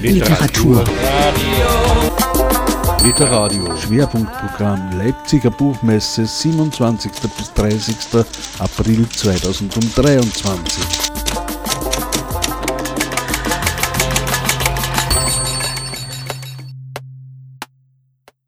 Literatur. 0.00 0.84
Literadio. 3.04 3.76
Schwerpunktprogramm 3.76 4.98
Leipziger 4.98 5.50
Buchmesse 5.50 6.24
27. 6.24 7.10
bis 7.36 7.52
30. 7.52 7.96
April 8.58 9.06
2023. 9.08 11.29